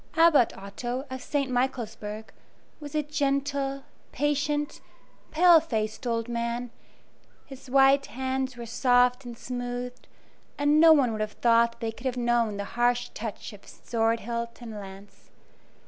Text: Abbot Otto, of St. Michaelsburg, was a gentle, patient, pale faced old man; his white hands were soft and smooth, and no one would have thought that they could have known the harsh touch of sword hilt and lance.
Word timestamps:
Abbot 0.17 0.51
Otto, 0.57 1.05
of 1.11 1.21
St. 1.21 1.51
Michaelsburg, 1.51 2.31
was 2.79 2.95
a 2.95 3.03
gentle, 3.03 3.83
patient, 4.11 4.81
pale 5.29 5.59
faced 5.59 6.07
old 6.07 6.27
man; 6.27 6.71
his 7.45 7.69
white 7.69 8.07
hands 8.07 8.57
were 8.57 8.65
soft 8.65 9.25
and 9.25 9.37
smooth, 9.37 9.93
and 10.57 10.79
no 10.79 10.91
one 10.91 11.11
would 11.11 11.21
have 11.21 11.33
thought 11.33 11.73
that 11.73 11.81
they 11.81 11.91
could 11.91 12.07
have 12.07 12.17
known 12.17 12.57
the 12.57 12.63
harsh 12.73 13.09
touch 13.13 13.53
of 13.53 13.67
sword 13.67 14.21
hilt 14.21 14.59
and 14.59 14.71
lance. 14.71 15.29